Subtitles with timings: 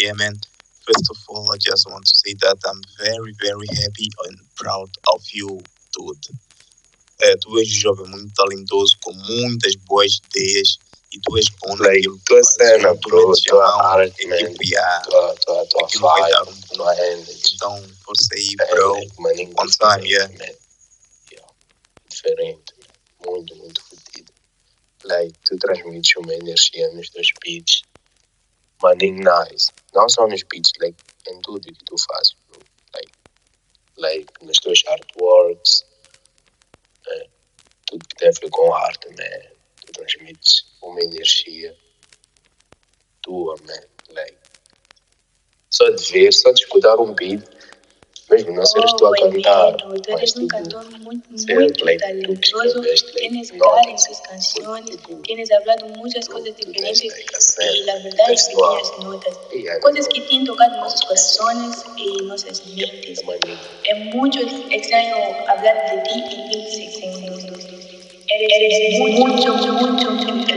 [0.00, 0.34] Yeah, man.
[0.86, 4.90] First of all, I just want to say that I'm very, very happy and proud
[5.12, 5.60] of you,
[5.92, 6.26] dude.
[7.22, 10.78] É, tu és um jovem muito talentoso, com muitas boas ideias
[11.12, 14.36] e tu és bom Like, naquilo que cena, Tu bro, metes tua mão, arte, man.
[14.38, 17.24] tipo, yeah, Tua, tua, tua aquilo vai dar um boom.
[17.54, 19.06] Então, força aí, bro.
[19.18, 20.28] maninho, One time, yeah.
[20.38, 20.54] man.
[21.30, 21.52] Yeah.
[22.08, 22.72] Diferente.
[23.26, 24.32] Muito, muito fodido.
[25.04, 27.82] Like, tu transmites uma energia nos teus beats.
[28.82, 29.66] Maninho, nice.
[29.94, 30.96] Não só nos beats, like,
[31.28, 32.36] em tudo que tu fazes.
[32.94, 33.12] Like,
[33.96, 35.84] like nos teus artworks.
[37.06, 37.28] é,
[37.86, 39.50] tudo que tem a ver com arte, man.
[39.80, 41.76] Tu transmites uma energia
[43.22, 43.82] tua, man.
[44.10, 44.38] Like,
[45.70, 47.44] só de ver, só de escutar um beat,
[48.30, 49.76] Ven, no seres tú aguantado.
[49.76, 52.80] Tú eres un cantor muy, muy talentoso,
[53.16, 58.54] tienes cara en tus canciones, tienes hablado muchas cosas diferentes y la verdad es que
[58.54, 59.38] tienes notas,
[59.82, 63.20] cosas que te han tocado nuestros corazones y nuestras mentes.
[63.84, 64.40] Es mucho
[64.70, 65.16] extraño
[65.48, 67.44] hablar de ti en 15 segundos.
[68.32, 70.54] Eres mucho, mucho, mucho, mucho